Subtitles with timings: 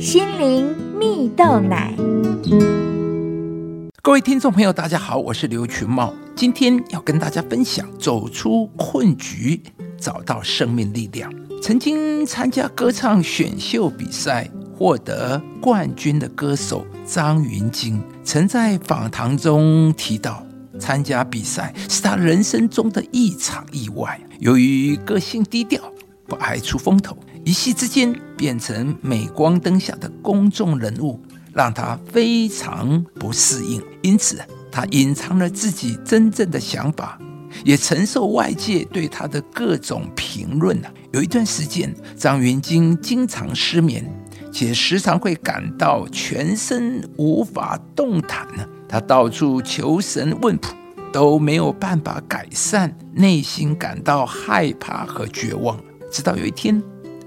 [0.00, 1.94] 心灵蜜豆奶。
[4.00, 9.62] 各位听众朋友，大家好，我是刘群茂，今天要跟大家分享走出困局，
[9.98, 11.30] 找到生命力量。
[11.60, 20.42] 曾经参加歌唱选秀比赛获得冠军的歌手张云京，曾在访谈中提到，
[20.78, 24.18] 参加比赛是他人生中的一场意外。
[24.38, 25.82] 由于个性低调，
[26.26, 27.14] 不爱出风头，
[27.44, 31.20] 一夕之间变成镁光灯下的公众人物。
[31.52, 37.18] 让他非常不适应，因此他隐藏了自己真正的想法，
[37.64, 40.88] 也承受外界对他的各种评论呢。
[41.12, 44.08] 有一段时间，张云京经常失眠，
[44.52, 48.64] 且时常会感到全身无法动弹呢。
[48.88, 50.68] 他到处求神问卜，
[51.12, 55.76] 都没有办法改善，内心感到害怕和绝望。
[56.12, 56.80] 直到有一天，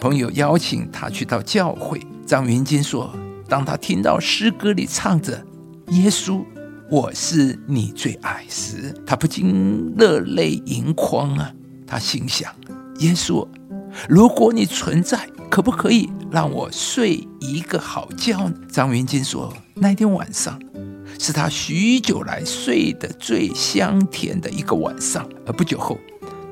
[0.00, 3.14] 朋友邀请他去到教会，张云京说。
[3.46, 5.44] 当他听到诗歌里唱着
[5.90, 6.44] “耶稣，
[6.88, 11.52] 我是你最爱”时，他不禁热泪盈眶啊！
[11.84, 12.54] 他心想
[13.00, 13.46] ：“耶稣，
[14.08, 20.56] 如果你存在，可不可以让我睡一个好觉？”张云金说：“那天晚上
[21.18, 25.98] 是他许久来睡得最香甜的一个晚上。”而不久后，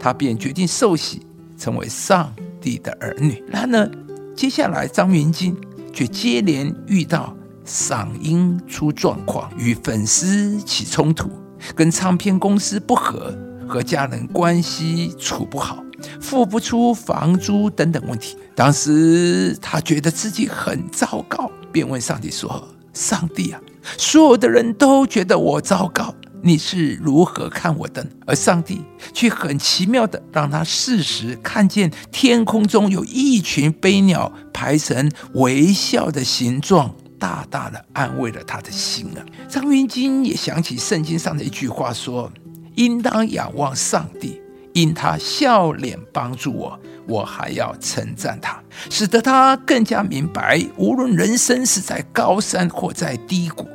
[0.00, 1.26] 他便决定受洗，
[1.58, 2.34] 成为上
[2.66, 3.42] 帝的儿女。
[3.46, 3.90] 然而，
[4.34, 5.56] 接下来张云金。
[5.96, 11.30] 却接连遇到嗓音出状况，与粉丝起冲突，
[11.74, 13.34] 跟唱片公司不和，
[13.66, 15.82] 和家人关系处不好，
[16.20, 18.36] 付不出房租等等问题。
[18.54, 23.60] 当时他觉得自己很糟糕，便问上帝说：“上帝啊，
[23.96, 26.14] 所有的人都觉得我糟糕。”
[26.46, 28.06] 你是如何看我的？
[28.24, 28.80] 而上帝
[29.12, 39.26] 却很奇妙的让他适时看见天空中有一群飞鸟排成微笑的形状，大大的安慰了他的心啊！
[39.48, 42.30] 张云金也想起圣经上的一句话说
[42.76, 44.40] ：“应当仰望上帝，
[44.72, 46.78] 因他笑脸帮助我，
[47.08, 53.66] 我还要称赞他，使得他更加明白，无论人生是在高山或在低谷。”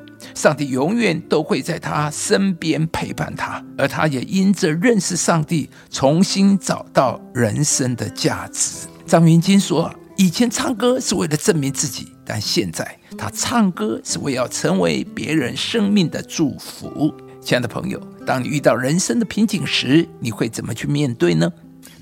[0.42, 8.88] 上帝永远都会在他身边陪伴他，而他也因着认识上帝，重新找到人生的价值。
[9.06, 21.52] 张云金说：“以前唱歌是为了证明自己，但现在他唱歌是为要成为别人生命的祝福。”亲爱的朋友，当你遇到人生的瓶颈时，你会怎么去面对呢？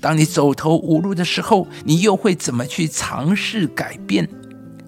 [0.00, 4.26] 当你走投无路的时候，你又会怎么去尝试改变？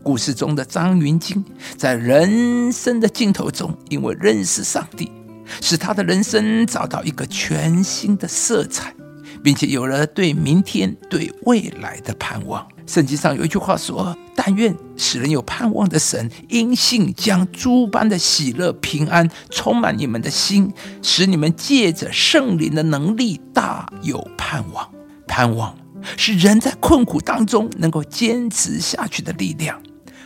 [0.03, 1.45] 故事中的张云京，
[1.77, 5.11] 在人生的尽头中，因为认识上帝，
[5.61, 8.95] 使他的人生找到一个全新的色彩，
[9.43, 12.67] 并且有了对明天、对未来的盼望。
[12.85, 20.71] 圣经上有一句话说：“但愿使人有盼望的神，因信将诸般的喜乐、平安充满你们的心，
[21.01, 24.91] 使你们借着圣灵的能力大有盼望。
[25.29, 25.75] 盼望
[26.17, 29.81] 是人在困苦当中能够坚持下去的力量。”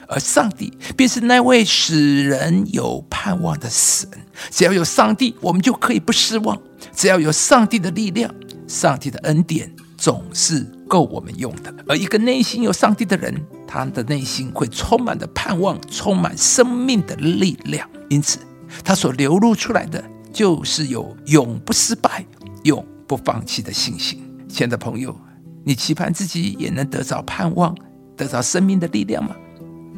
[0.09, 4.09] 而上帝便是那位使人有盼望的神。
[4.51, 6.57] 只要有上帝，我们就可以不失望；
[6.95, 8.33] 只要有上帝的力量，
[8.69, 11.75] 上帝的恩典总是够我们用的。
[11.89, 13.35] 而一个内心有上帝的人，
[13.67, 17.89] 他的内心会充满的盼望，充满生命的力量。
[18.09, 18.39] 因此，
[18.85, 20.03] 他所流露出来的
[20.33, 22.25] 就是有永不失败、
[22.65, 24.23] 永不放弃的信心。
[24.49, 25.19] 亲爱的朋友，
[25.65, 27.75] 你期盼自己也能得着盼望，
[28.17, 29.35] 得着生命的力量吗？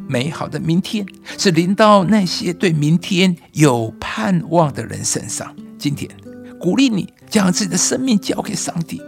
[0.08, 5.54] 美好的明天是临到那些对明天有盼望的人身上。
[5.78, 6.10] 今天
[6.58, 9.00] 鼓励你将自己的生命交给上帝，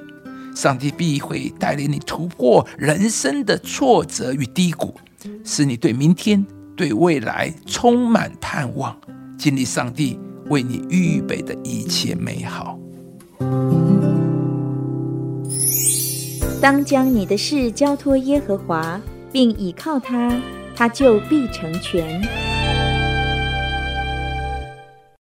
[0.54, 4.94] 上帝必会带领你突破人生的挫折与低谷，
[5.42, 6.46] 使你对明天、
[6.76, 8.96] 对未来充满盼望，
[9.38, 12.78] 经历上帝为你预备的一切美好。
[16.60, 19.00] 当将你的事交托耶和华，
[19.32, 20.30] 并倚靠他。
[20.80, 22.49] 他就必成全。